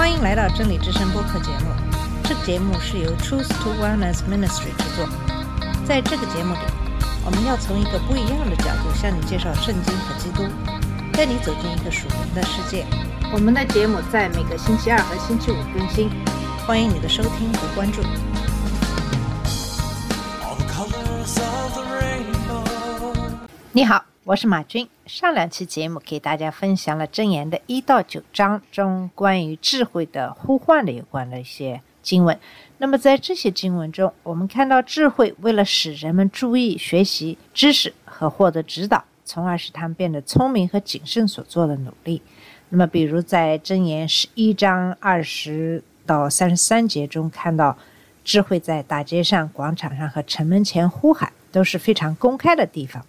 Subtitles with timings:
[0.00, 1.66] 欢迎来到真理之声播客节目。
[2.24, 5.06] 这个节目是由 Truth to Wellness Ministry 制作。
[5.84, 6.60] 在这个节目里，
[7.22, 10.48] 我们要从一个不一样的角度向你介绍圣经和基督，
[11.12, 12.86] 带你走进一个属灵的世界。
[13.30, 16.08] 我们的节目在每个星期二和星期五更新，
[16.66, 18.00] 欢迎你的收听和关注。
[23.70, 23.99] 你好，
[24.30, 24.88] 我是马军。
[25.06, 32.38] 上两期节目给大家分享了箴言的一到九章中关于智慧的呼唤的有关的一些经文。
[32.78, 42.22] 那么在这些经文中，我们看到智慧为了使人们注意学习知识和获得指导，从而使他们变得聪明和谨慎所做的努力。
[42.68, 47.76] 那么，比如在箴言十一章二十到三十三节中看到，
[48.22, 53.04] 智慧在大街上、广场上和城门前呼喊，都是非常公开的地方。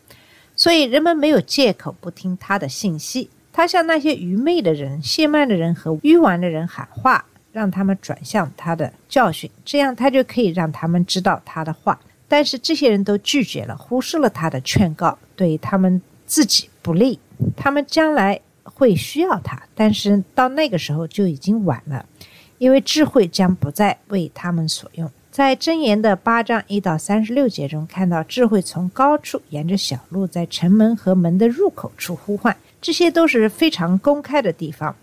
[0.61, 3.31] 所以人们没有借口不听他的信息。
[3.51, 11.99] 他向那些愚昧的人、懈慢的人和愚顽的人喊话，让他们转向他的教训，这样他就可以让他们知道他的话。
[12.27, 17.19] 但是这些人都拒绝了，忽视了他的劝告，对他们自己不利。
[17.57, 22.05] 他们将来会需要他，但是到那个时候就已经晚了，
[22.59, 25.11] 因为智慧将不再为他们所用。
[25.31, 34.93] 在箴言的八章一到三十六节中，看到智慧从高处沿着小路，在城门和门的入口处呼唤，这些都是非常公开的地方。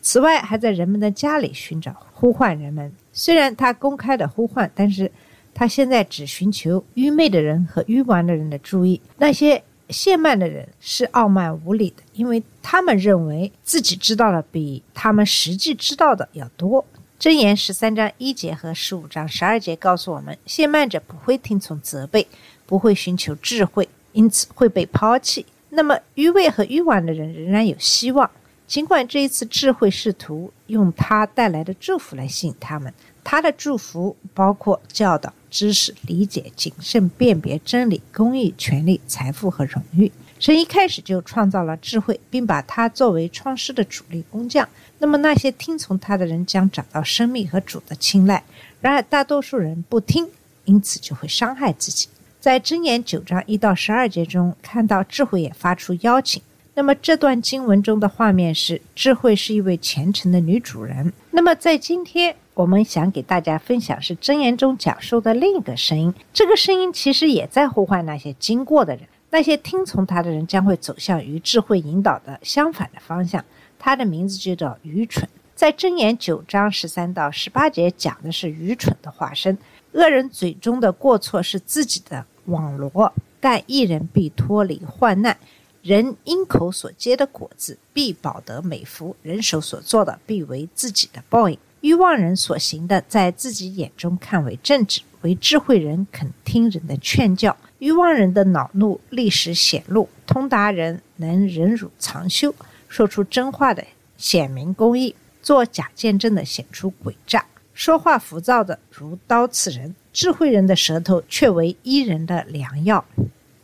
[0.00, 2.90] 此外，还在人们的家里寻找呼唤人们。
[3.12, 5.12] 虽然他公开的呼唤，但是
[5.52, 8.98] 他现在只寻求愚昧的人和愚顽的人的注意。
[9.18, 16.82] 那些懈慢的人是傲慢无礼的，因为他们认为自己知道的比他们实际知道的要多。
[17.18, 22.26] 箴言十三章一节和十五章十二节告诉我们，懈慢者不会听从责备，
[22.66, 25.46] 不会寻求智慧，因此会被抛弃。
[25.70, 28.30] 那么愚昧和愚顽的人仍然有希望，
[28.66, 32.92] 尽管这一次智慧试图用他带来的祝福来吸引他们。
[33.22, 40.12] 他的祝福包括教导、知识、理解、谨慎、辨别真理、公义、权利、财富和荣誉。
[40.38, 44.68] 神一开始就创造了智慧，并把它作为创世的主力工匠。
[44.98, 48.42] 那么那些听从他的人将找到生命和主的青睐。
[48.80, 50.28] 然而大多数人不听，
[50.64, 52.08] 因此就会伤害自己。
[52.40, 56.42] 在箴言九章一到十二节中看到智慧也发出邀请。
[56.74, 61.12] 那么这段经文中的画面是智慧是一位虔诚的女主人。
[61.30, 66.12] 那么在今天我们想给大家分享是箴言中讲述的另一个声音。
[66.32, 69.06] 这个声音其实也在呼唤那些经过的人。
[69.34, 73.44] 那些听从他的人将会走向与智慧引导的相反的方向。
[73.80, 75.28] 他的名字就叫愚蠢。
[75.56, 79.58] 在箴言九章十三到十八节讲的是愚蠢的化身。
[79.90, 85.36] 恶人嘴中的过错是自己的网罗，但一人必脱离患难。
[85.82, 91.58] 人因口所结的果子，必保得美福；人手所做的，必为自己的报应。
[91.80, 97.56] 欲望人所行的，在自己眼中看为正直；为智慧人肯听人的劝教。
[97.84, 102.54] 愚妄人的恼怒历史显露，通达人能忍辱藏羞，
[102.88, 103.84] 说出真话的
[104.16, 109.94] 显明公义，做假见证的显出诡诈，说话浮躁的如刀刺人。
[110.14, 113.04] 智慧人的舌头却为伊人的良药。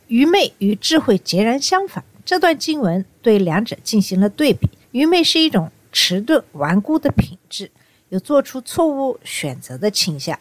[0.08, 2.04] 愚昧与智慧截然相反。
[2.22, 4.69] 这段经文对两者进行了对比。
[4.91, 7.70] 愚昧是一种迟钝、顽固的品质，
[8.10, 10.38] 有做出错误选择的倾向。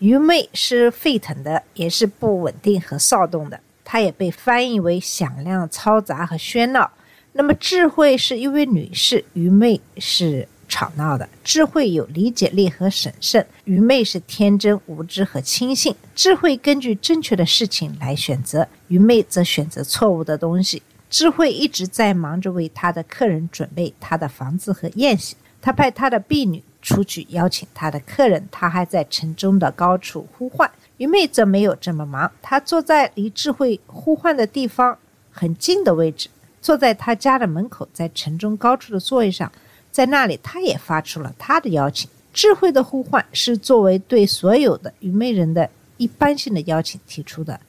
[0.00, 3.60] 愚昧是沸腾的，也是不稳定和躁动的。
[3.84, 6.90] 它也被翻译为响亮、嘈杂和喧闹。
[7.32, 11.28] 那么，智慧是一位女士，愚昧是吵闹的。
[11.42, 15.94] 智慧有理解力和审慎，愚昧是天真、无知和轻信。
[16.14, 20.82] 智慧根据正确的事情来选择，愚昧则选择错误的东西。
[21.08, 30.70] 智慧一直在忙着为他的客人准备他的房子和宴席，他派他的婢女出去邀请他的客人，他还在城中的高处呼唤。
[30.96, 34.96] 愚昧则没有这么忙，他坐在离智慧呼唤的地方
[35.30, 36.30] 很近的位置，
[36.62, 39.52] 坐在他家的门口，在城中高处的座位上，
[39.92, 42.08] 在那里他也发出了他的邀请。
[42.32, 45.68] 智慧的呼唤是作为对所有的愚昧人的
[45.98, 47.60] 一般性的邀请提出的。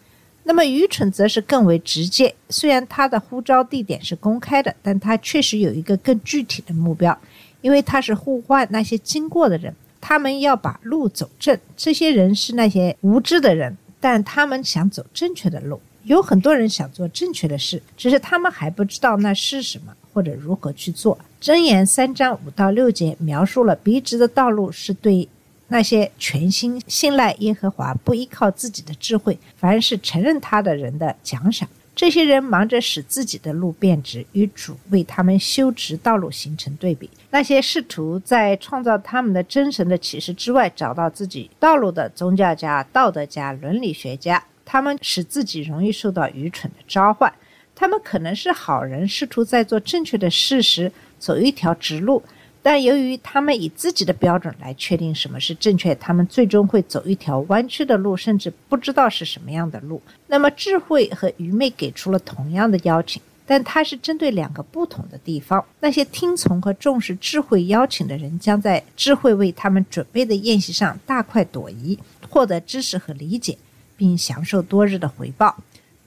[0.44, 7.16] 那么愚蠢则是更为直接，虽然他的呼召地点是公开的，但他确实有一个更具体的目标，
[7.62, 11.58] 因为他是呼唤那些经过的人，他们要把路走正。
[11.76, 15.82] 这些人是那些无知的人，但他们想走正确的路。
[16.04, 21.18] 有很多人想做正确的事，只是他们还不知道那是什么或者如何去做。
[21.42, 25.28] 箴言三章五到六节描述了笔直的道路是对。
[25.72, 31.70] 那些全心信赖耶和华、不依靠自己的智慧，反而是承认他的人的奖赏。
[32.00, 37.10] 这些人忙着使自己的路变直，与主为他们修直道路形成对比。
[37.30, 47.30] 那些试图在创造他们的真神的启示之外找到自己道路的宗教家、道德家、伦理学家，他们使自己容易受到愚蠢的召唤。
[47.76, 52.24] 他们可能是好人，试图在做正确的事时走一条直路。
[52.62, 60.02] 但由于他们以自己的标准来确定什么是正确，他们最终会走一条弯曲的路，甚至不知道是什么样的路。
[60.28, 65.64] 那么，智慧和愚昧给出了同样的邀请，但它是针对两个不同的地方。
[65.80, 71.98] 那些听从和重视智慧邀请的人，将在智慧为他们准备的宴席上大快朵颐，
[72.30, 73.58] 获得知识和理解，
[73.96, 75.56] 并享受多日的回报。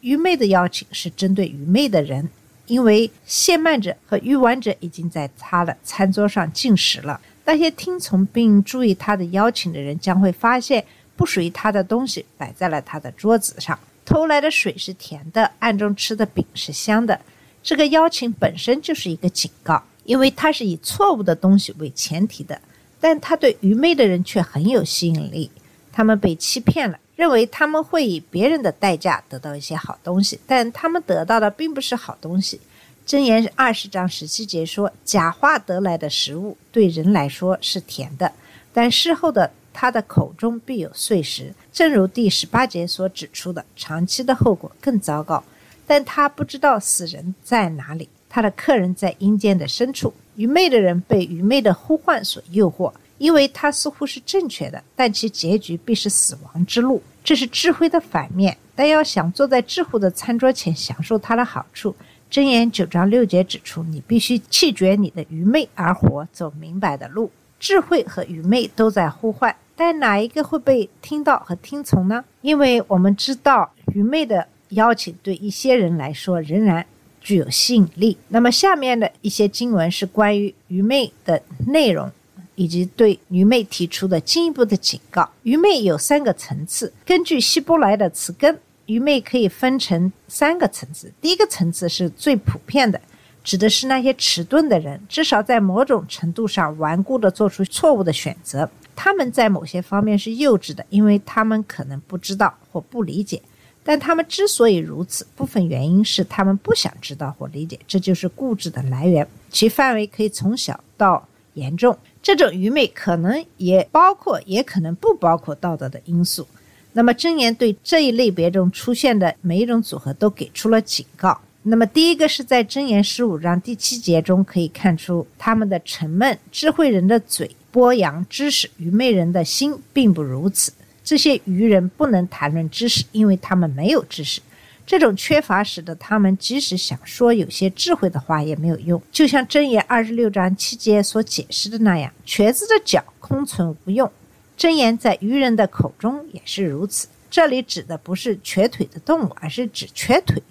[0.02, 2.28] 愚昧的邀请是针对愚昧的人。
[2.66, 7.20] 因为献慢者和欲玩者已经在他的餐桌上进食了。
[7.44, 10.84] 那些听从并注意他的邀请的人将会发现，
[11.16, 13.78] 不属于他的东西摆在了他的桌子上。
[14.04, 17.20] 偷来的水是甜的，暗中吃的饼是香的。
[17.62, 22.60] 这个邀请本身就是一个警告，因为它是以错误的东西为前提的。
[23.00, 25.50] 但他对愚昧的人却很有吸引力。
[25.92, 26.98] 他们被欺骗了。
[27.22, 32.60] 认为他们会以别人的代价得到一些好东西，但他们得到的并不是好东西。
[33.06, 38.32] 箴言二十章十七节说：“假话得来的食物对人来说是甜的，
[38.72, 45.44] 但事后的他的口中必有碎石。”正如第十八节所指出的，长期的后果更糟糕。
[45.86, 50.12] 但他不知道死人在哪里，他的客人在阴间的深处。
[50.34, 57.00] 愚昧的人被愚昧的呼唤所诱惑，因为他似乎是正确的，但其结局必是死亡之路。
[57.24, 61.94] 这是智慧的反面，但要想坐在智慧的餐桌前享受它的好处，
[62.30, 67.30] 箴言九章六节指出，你必须弃绝你的愚昧而活，走明白的路。
[67.60, 72.24] 智慧和愚昧都在呼唤，但哪一个会被听到和听从呢？
[72.40, 76.84] 因为我们知道，愚昧的邀请对一些人来说仍然
[77.20, 78.18] 具有吸引力。
[78.28, 82.10] 那么，下面的一些经文是关于愚昧的内容。
[82.54, 85.28] 以及对愚昧提出的进一步的警告。
[85.42, 86.92] 愚昧有三个层次。
[87.04, 91.12] 根据希伯来的词根，愚昧可以分成三个层次。
[91.20, 93.00] 第一个层次是最普遍的，
[93.42, 98.68] 指的是那些迟钝的人，至少在某种程度上顽固地做出错误的选择。
[98.94, 103.40] 他们在某些方面是幼稚的，因为他们可能不知道或不理解。
[103.84, 109.26] 但他们之所以如此，部分原因是他们不想知道或理解，这就是固执的来源。
[109.50, 111.98] 其范围可以从小到严重。
[112.22, 116.46] 这种愚昧可能也包括，也可能不包括道德的因素。
[116.92, 121.40] 那么真言对这一类别中出现的每一种组合都给出了警告。
[121.64, 130.72] 那么第一个是在真言十五章第七节中可以看出，他们的沉闷，智慧人的嘴播扬知识，愚昧人的心并不如此。
[131.02, 134.40] 这些愚人不能谈论知识，因为他们没有知识。
[134.84, 144.10] 这种缺乏使得他们即使想说有些智慧的话也没有用，就像箴言二十六章七节所解释的那样：瘸子的脚空存无用。
[144.58, 147.08] 箴言在愚人的口中也是如此。
[147.30, 150.42] 这里指的不是瘸腿的动物，而是指瘸腿。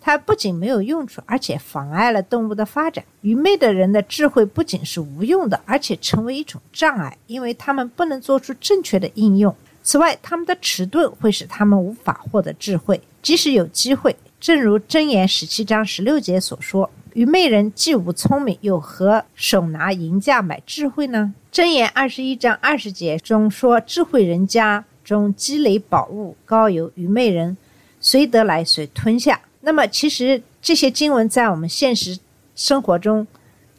[0.00, 3.04] 它不仅没有用处，而且妨碍了动物的发展。
[3.22, 9.54] 愚昧的人的智慧不仅是无用的，而且成为一种障碍，因为他们不能做出正确的应用。
[9.86, 12.98] 此外，他们的迟钝会使他们无法获得智慧。
[13.22, 27.54] 即使有机会，正如箴言十七章十六节所说：“愚昧人既无聪明，又何手拿银价买智慧呢？”箴言二十一章二十节中说：“智慧人家中积累宝物，高有愚昧人
[28.00, 32.18] 随得来随吞下。”那么，其实这些经文在我们现实
[32.56, 33.26] 生活中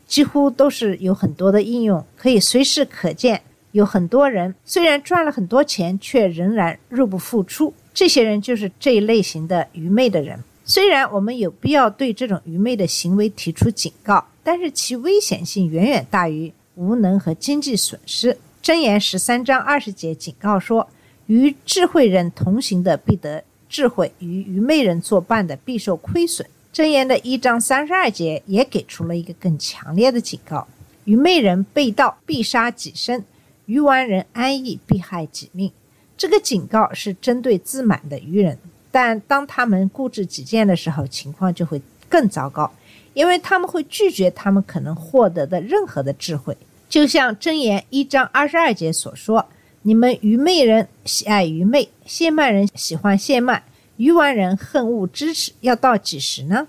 [0.05, 3.41] 几乎都是有很多的应用，可以随时可见。
[3.75, 7.74] 有很多人虽然赚了很多钱，却仍然入不敷出。
[7.94, 10.41] 这些人就是这一类型的愚昧的人。
[10.63, 18.38] 虽然我们有必要对这种愚昧的行为提出警告，但是其危险性远远大于无能和经济损失。
[18.63, 20.88] 箴言十三章二十节警告说
[21.27, 30.65] ：“与智慧人同行的必得智慧，与愚昧人作伴的必受亏损。”箴言的一章三十二节也给出了一个更强烈的警告
[31.03, 33.24] ：“愚昧人被盗必杀己身，
[33.65, 35.72] 愚顽人安逸必害己命。”
[36.17, 38.57] 这个警告是针对自满的愚人，
[38.89, 42.72] 但当他们固执己见的时候，情况就会更糟糕，
[43.13, 46.55] 因为他们会拒绝他们可能获得的任何的智慧。
[46.88, 49.45] 就像箴言一章二十二节所说
[49.84, 53.63] ：“你们愚昧人喜爱愚昧，谢曼人喜欢谢曼，
[53.98, 56.67] 愚顽人恨恶知识，要到几时呢？”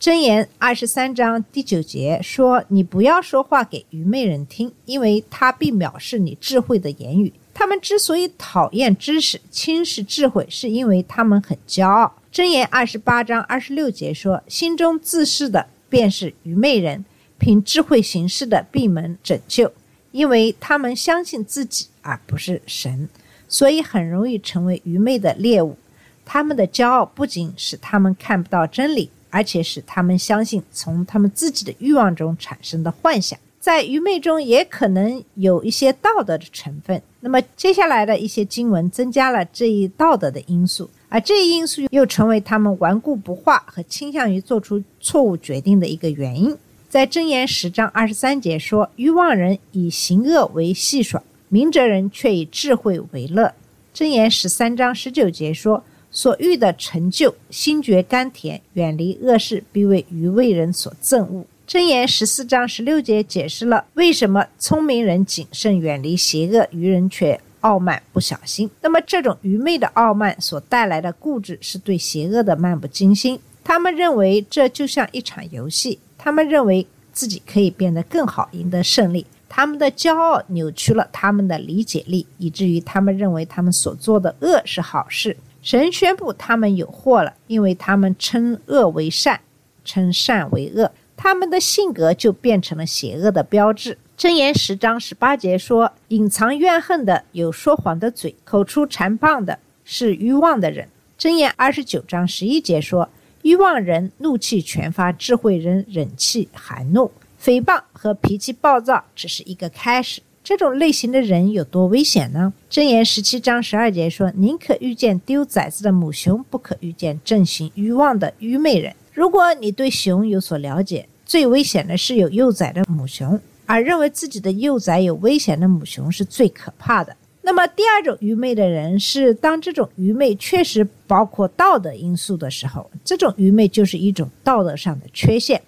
[0.00, 12.14] 箴言二十三章第九节说：“你不要说话给愚昧人听，因为他必藐视你智慧的言语。”他们之所以讨厌知识、轻视智慧，是因为他们很骄傲。
[12.32, 17.04] 箴言二十八章二十六节说：“心中自恃的便是愚昧人，
[17.38, 19.72] 凭智慧行事的闭门拯救，
[20.12, 23.08] 因为他们相信自己而不是神，
[23.48, 25.76] 所以很容易成为愚昧的猎物。
[26.24, 33.38] 他们的骄傲不仅使他们看不到真理，而且使他们相信从他们自己的欲望中产生的幻想。
[33.60, 37.02] 在愚昧中也可能有一些道德的成分。
[37.20, 46.54] 那么接下来的一些经文增加了这一道德的因素。”而这一因素又成为他们顽固不化和倾向于做出错误决定的一个原因。
[46.88, 53.54] 在箴言十章二十三节说：“欲望人以行恶为戏耍，明哲人却以智慧为乐。”
[53.94, 55.82] 箴言十三章十九节说
[56.18, 67.40] ：“所欲的成就，心觉甘甜；远离恶事，必为愚昧人所憎恶。”箴言十四章十六节解释了为什么聪明人谨慎远离邪恶，愚人却。
[67.60, 73.38] 傲慢不小心，那么这种愚昧的傲慢所带来的固执，是对邪恶的漫不经心。
[73.64, 79.26] 他们认为这就像一场游戏，他们认为自己可以变得更好，赢得胜利。
[79.48, 85.36] 他们的骄傲扭曲了他们的理解力，以至于他们认为他们所做的恶是好事。
[85.68, 89.40] 神宣布他们有祸了，因为他们称恶为善，
[89.84, 93.98] 称善为恶，他们的性格就变成了邪恶的标志。
[94.16, 100.88] 箴言十章十八节说：“隐藏怨恨的有说谎的嘴，口出馋棒的是欲望的人。”
[101.20, 103.10] 箴言二十九章十一节说
[103.44, 110.22] ：“欲望人怒气全发，智慧人忍气含怒。”诽谤和脾气暴躁只是一个开始。
[110.48, 112.54] 这种类型的人有多危险呢？
[112.70, 123.38] 箴言十七章十二节说：“宁可遇见丢崽子的母熊，不可遇见正行欲望的愚昧人。”如果你对熊有所了解，最危险的是有幼崽的母熊。
[123.66, 127.14] 而认为自己的幼崽有危险的母熊是最可怕的。
[127.42, 135.60] 那么，第二种愚昧的人是，当这种愚昧确实包括道德因素的时候，这种愚昧就是一种道德上的缺陷。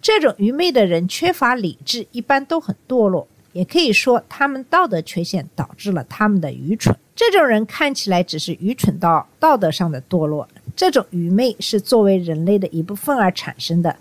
[0.00, 6.96] 这种愚昧的人缺乏理智，一般都很堕落，也可以说他们道德缺陷导致了他们的愚蠢。
[7.14, 13.96] 这种人看起来只是愚蠢到道德上的堕落，这种愚昧是作为人类的一部分而产生的。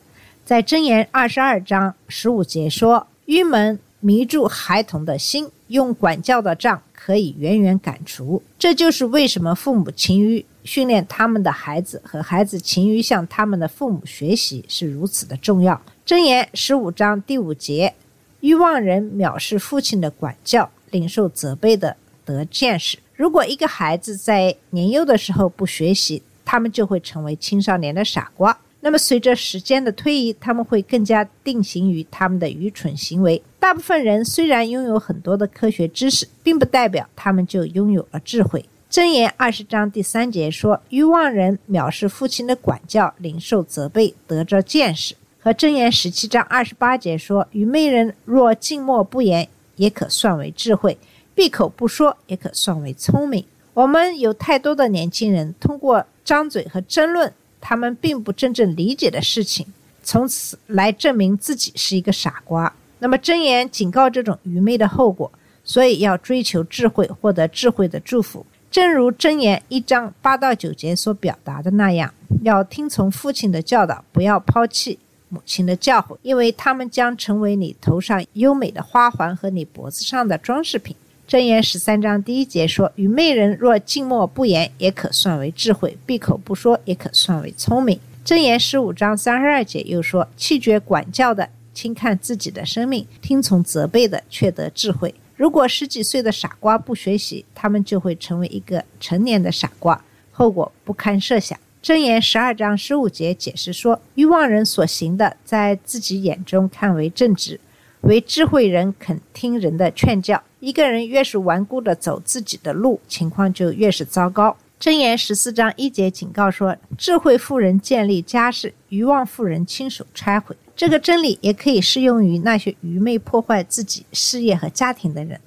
[0.45, 3.07] 在箴言二十二章十五节说。
[3.29, 8.41] 愚门迷住孩童的心，用管教的杖可以远远赶除。
[8.57, 15.79] 这就是为什么父母勤于训练他们的孩子，和孩子勤于向他们的父母学习是如此的重要。
[16.07, 17.93] 箴言十五章第五节：
[18.41, 22.98] 欲望人藐视父亲的管教，领受责备的得见识。
[23.15, 28.58] 如果一个孩子在年幼的时候不学习，他们就会成为青少年的傻瓜。
[28.81, 33.41] 那么，随着时间的推移，他们会更加定型于他们的愚蠢行为。
[33.60, 38.63] 大部分人虽然拥有很多的科学知识，并不代表他们就拥有了智慧。
[38.89, 50.98] 箴言二十章第三节说：“欲望人藐视父亲的管教，领受责备，得着见识。”和箴言十七章二十八节说：“愚昧人若静默不言，也可算为智慧；
[51.34, 57.34] 闭口不说，也可算为聪明。”我们有太多的年轻人通过张嘴和争论。
[57.62, 59.67] 他们并不真正理解的事情，
[60.01, 62.74] 从此来证明自己是一个傻瓜。
[63.00, 65.29] 那么真言警告这种愚昧的后果，
[65.65, 68.46] 所以要追求智慧，获得智慧的祝福。
[68.72, 74.98] 正如真言一章八到九节所表达的那样，要听从父亲的教导，不要抛弃
[75.29, 80.95] 母亲的教诲，因为他们将成为你头上优美的花环和你脖子上的装饰品。
[81.27, 101.57] 箴言十三章第一节说：“愚昧人若静默不言，也可算为智慧；闭口不说，也可算为聪明。”箴言十五章三十二节又说：“弃绝管教的，轻看自己的生命；听从责备的，却得智慧。”如果十几岁的傻瓜不学习，他们就会成为一个成年的傻瓜，后果不堪设想。
[101.81, 107.59] 箴言十二章十五节解释说：“欲望人所行的，在自己眼中看为正直。”
[108.01, 110.41] 为智慧人肯听人的劝教。
[110.59, 114.55] 一个人越是顽固的走自己的路，情况就越是糟糕。
[114.79, 125.39] 箴言十四章一节警告说：“智慧妇人建立家室，愚妄妇人亲手拆毁。”这个真理也可以适用于那些愚昧破坏自己事业和家庭的人。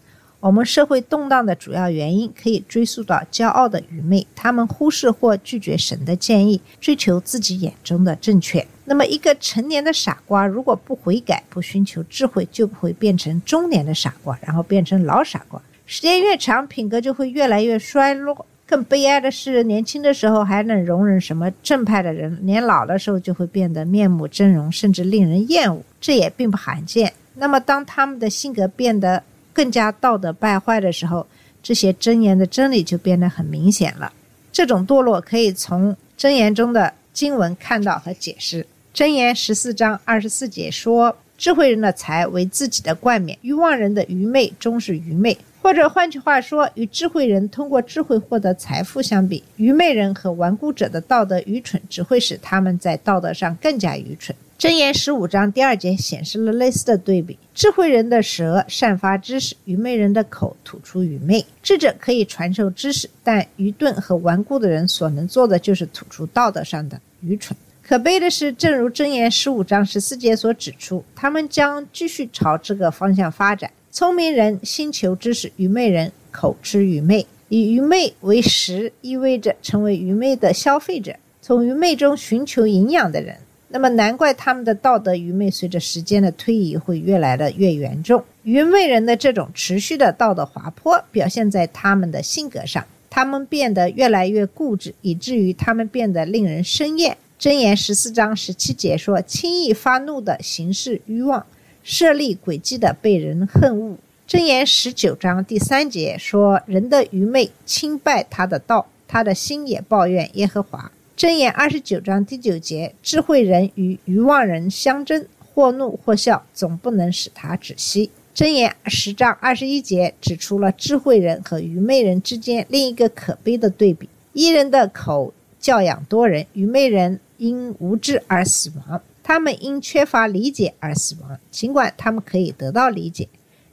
[0.43, 8.67] 我们社会动荡的主要原因可以追溯到骄傲的愚昧，他们忽视或拒绝神的建议，追求自己眼中的正确。
[8.85, 15.63] 那么，一个成年的傻瓜如果不悔改、不寻求智慧，就会变成中年的傻瓜，然后变成老傻瓜。
[15.87, 18.45] 时间越长，品格就会越来越衰落。
[18.67, 25.81] 更悲哀的是，年轻的时候还能容忍什么正派的人，年老的时候就会变得面目狰狞，甚至令人厌恶。
[26.01, 27.13] 这也并不罕见。
[27.35, 31.27] 那么，当他们的性格变得更加道德败坏的时候，
[31.63, 34.13] 这些真言的真理就变得很明显了。
[34.53, 38.67] 这种堕落可以从箴言中的经文看到和解释。
[38.95, 54.35] 箴言十四章二十四节说：“智慧人的财为自己的冠冕，欲望人的愚昧终是愚昧。”或者换句话说，与智慧人通过智慧获得财富相比，愚昧人和顽固者的道德愚蠢只会使他们在道德上更加愚蠢。
[54.63, 61.45] 箴言十五章第二节显示了类似的对比：智慧人的舌散发知识，愚昧人的口吐出愚昧。
[61.65, 67.59] 智者可以传授知识，但愚钝和顽固的人所能做的就是吐出道德上的愚蠢。
[67.83, 73.69] 可悲的是，正如箴言十五章十四节所指出，他们将继续朝这个方向发展。
[73.91, 77.27] 聪明人心求知识，愚昧人口吃愚昧。
[77.49, 83.37] 以愚昧为食，意味着成为愚昧的消费者，从愚昧中寻求营养的人。
[83.73, 88.23] 那么，难怪他们的道德愚昧随着时间的推移会越来的越严重。
[88.43, 97.17] 愚昧人的这种持续的道德滑坡表现在他们的性格上，他们变得越来越固执，以至于他们变得令人生厌。
[97.41, 101.45] 箴言十四章十七节说：“轻易发怒的行事欲望。”
[101.83, 103.97] 设立诡计的被人恨恶。
[104.29, 129.01] 箴言十九章第三节说：“人的愚昧轻败他的道，他的心也抱怨耶和华。”箴言二十九章第九节：“智慧人与愚妄人相争，或怒或笑，总不能使他止息。”箴言十章二十一节指出了智慧人和愚昧人之间另一个可悲的对比：一人的口教养多人，愚昧人因无知而死亡。
[129.23, 133.29] 他们因缺乏理解而死亡，尽管他们可以得到理解。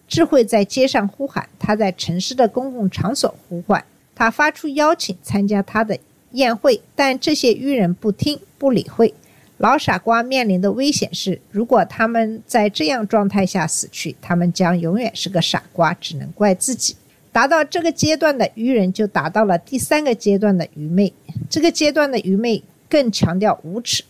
[0.07, 5.97] 智慧在街上呼喊，他在城市的公共场所呼唤，他发出邀请参加他的
[6.31, 9.13] 宴会，但这些愚人不听不理会。
[9.57, 16.95] 老傻瓜面临的危险是，如果他们在这样状态下死去，他们将永远是个傻瓜，只能怪自己。
[17.31, 21.13] 达到这个阶段的愚人，就达到了第三个阶段的愚昧。
[21.49, 24.03] 这个阶段的愚昧更强调无耻。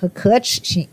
[0.00, 0.86] 和可耻性，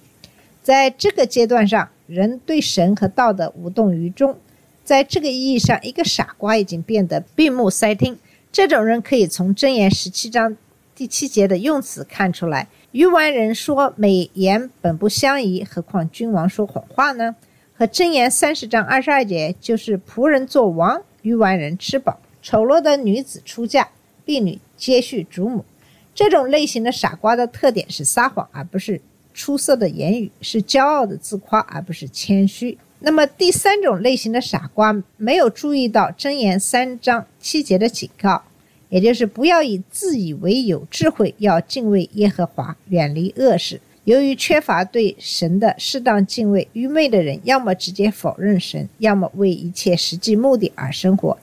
[0.63, 4.35] 在这个阶段上，人对神和道德无动于衷。
[4.83, 8.17] 在这个意义上，一个傻瓜已经变得闭目塞听。
[8.55, 10.55] 这种人可以从箴言十七章
[10.95, 12.69] 第七节的用词看出来。
[12.93, 17.35] 愚顽人说：“美言本不相宜，何况君王说谎话呢？”
[17.75, 22.17] 和箴言三十章二十二节就是仆人做王，愚顽人吃饱。
[22.41, 23.89] 丑陋的女子出嫁，
[24.23, 25.65] 婢女接续主母。
[26.13, 29.01] 这种类型的傻瓜的特点是撒谎，而不是
[29.33, 32.77] 出色的言语；是骄傲的自夸，而不是谦虚。
[33.05, 38.41] 那么第三种类型的傻瓜没有注意到箴言三章七节的警告，
[38.89, 43.79] 也就是不要以自以为有智慧，要敬畏耶和华，远离恶事。
[44.05, 51.37] 由于缺乏对神的适当敬畏，愚昧的人要么直接否认神，要么为一切实际目的而生活，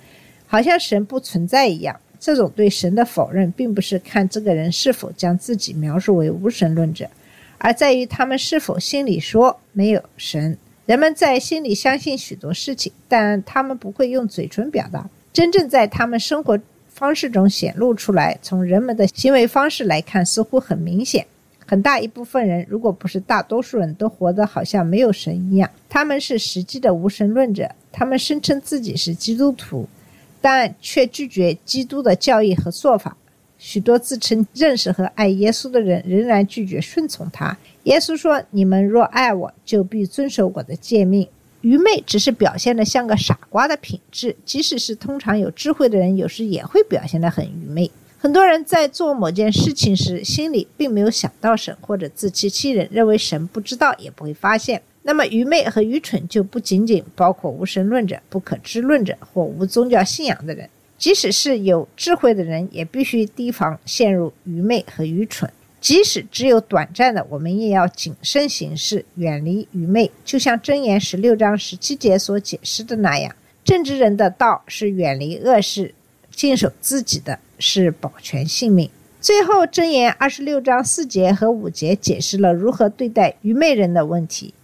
[0.49, 2.01] 好像神不存在一样。
[2.19, 7.09] 这种对神的否认，并不是看这个人是否将自己描述为无神论者，
[7.59, 10.59] 而在于他们是否心里说没有神。
[10.87, 15.09] 人们在心里相信许多事情，但他们不会用嘴唇表达。
[15.33, 21.27] 真正在他们生活方式中显露出来，从人们的行为方式来看，似乎很明显。
[21.67, 27.71] 很大一部分人，如果不是大多数人都活得好像没有神一样，他们是实际的无神论者。
[27.91, 29.89] 他们声称自己是基督徒。
[30.45, 33.17] 但却拒绝基督的教义和做法。
[33.65, 37.57] 许多自称认识和爱耶稣的人仍然拒绝顺从他。
[37.85, 41.29] 耶稣说：“你们若爱我，就必遵守我的诫命。”
[41.63, 47.89] 愚昧只是表现得像个傻瓜的品质，即使是通常有智慧的人，有时也会表现得很愚昧。
[48.19, 54.83] 很多人在做某件事情时，心里并没有想到神，或者自欺欺人，认为神不知道，也不会发现。
[55.05, 60.69] 那么，愚昧和愚蠢就不仅仅包括无神论者、不可知论者或无宗教信仰的人。
[61.03, 65.53] 即使是有智慧的人，也必须提防陷入愚昧和愚蠢。
[65.81, 70.13] 即使只有短暂的，我们也要谨慎行事，远离愚昧。
[70.25, 73.35] 就像箴言十六章十七节所解释的那样，
[73.65, 75.93] 正直人的道是远离恶事，
[76.31, 78.89] 坚守自己的是保全性命。
[79.21, 84.55] 最后，箴言二十六章四节和五节解释了如何对待愚昧人的问题。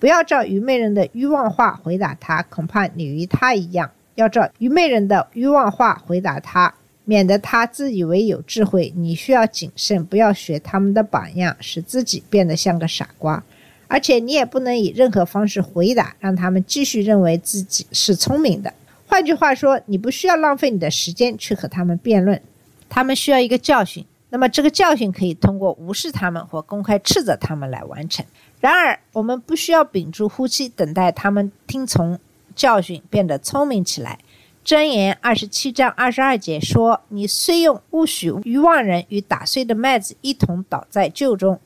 [0.00, 6.74] 不要照愚昧人的欲望话回答他，恐怕你与他一样；要照愚昧人的欲望话回答他，
[7.04, 8.92] 免得他自以为有智慧。
[8.96, 13.42] 你需要谨慎，不要学他们的榜样，使自己变得像个傻瓜。
[13.86, 18.72] 而且你也不能以任何方式回答，让他们继续认为自己是聪明的。
[19.06, 22.40] 换句话说，你不需要浪费你的时间去和他们辩论，
[22.88, 24.04] 他们需要一个教训。
[24.30, 28.24] 那么这个教训可以通过无视他们或公开斥责他们来完成。
[28.58, 32.18] 然而，我们不需要屏住呼吸，等待他们听从
[32.54, 34.18] 教训，变得聪明起来。
[34.64, 41.60] 箴言二十七章二十二节说：“你虽用勿许愚妄人与打碎的麦子一同倒在臼中，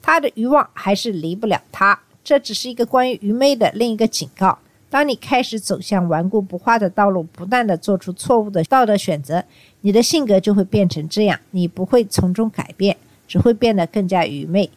[0.00, 4.58] 他的愚妄还是离不了他。”这只是一个关于愚昧的另一个警告。
[4.88, 9.44] 当你开始走向顽固不化的道路，不断地做出错误的道德选择，
[9.80, 11.40] 你的性格就会变成这样。
[11.50, 14.70] 你不会从中改变，只会变得更加愚昧。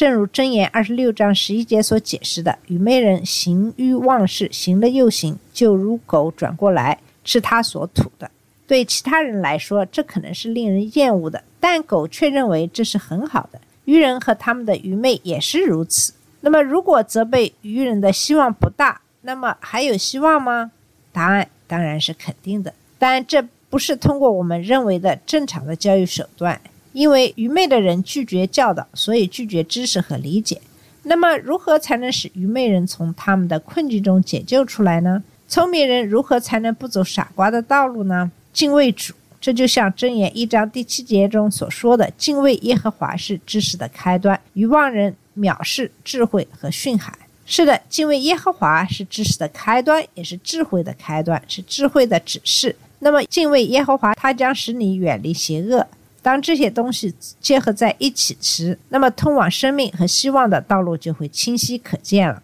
[0.00, 8.30] 正如箴言二十六章十一节所解释的：“愚昧人行欲忘事，行了又行，就如狗转过来吃他所吐的。”
[8.66, 13.60] 对其他人来说，这可能是令人厌恶的，但狗却认为这是很好的。
[13.84, 16.14] 愚人和他们的愚昧也是如此。
[16.40, 20.72] 那么，如果责备愚人的希望不大，那么还有希望吗？
[21.12, 26.58] 答案当然是肯定的，但这不是通过我们认为的正常的教育手段。
[26.92, 30.60] 因为愚昧的人拒绝教导，所以拒绝知识和理解。
[31.04, 35.22] 那么，如何才能使愚昧人从他们的困境中解救出来呢？
[35.48, 38.30] 聪明人如何才能不走傻瓜的道路呢？
[38.52, 47.10] 敬畏主，这就像箴言一章第七节中所说的：“敬畏耶和华是知识的开端。”愚妄人藐视智慧和训诲。
[47.46, 52.76] 是的，敬畏耶和华是知识的开端，也是智慧的开端，是智慧的指示。
[52.98, 55.86] 那么，敬畏耶和华，它将使你远离邪恶。
[56.22, 62.42] 当这些东西结合在一起时，那么通往生命和希望的道路就会清晰可见了。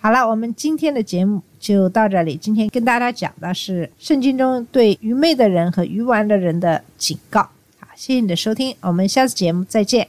[0.00, 2.36] 好了，我们今天的节目就到这里。
[2.36, 7.42] 今天跟大家讲的是圣经中对愚昧的人和愚顽的人的警告。
[7.78, 10.08] 好，谢谢你的收听，我们下次节目再见。